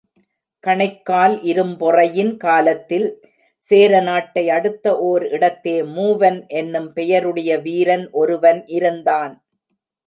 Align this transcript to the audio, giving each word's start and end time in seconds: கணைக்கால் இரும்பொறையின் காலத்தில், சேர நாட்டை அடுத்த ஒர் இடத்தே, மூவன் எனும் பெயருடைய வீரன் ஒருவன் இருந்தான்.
கணைக்கால் 0.63 1.35
இரும்பொறையின் 1.41 2.31
காலத்தில், 2.37 3.05
சேர 3.63 4.01
நாட்டை 4.01 4.49
அடுத்த 4.49 4.95
ஒர் 5.11 5.25
இடத்தே, 5.31 5.77
மூவன் 5.97 6.39
எனும் 6.47 6.93
பெயருடைய 6.93 7.59
வீரன் 7.59 8.07
ஒருவன் 8.11 8.61
இருந்தான். 8.67 9.35